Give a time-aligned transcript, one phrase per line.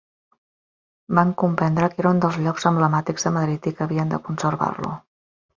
[1.19, 4.99] Van comprendre que era un dels llocs emblemàtics de Madrid i que havien de conservar-lo.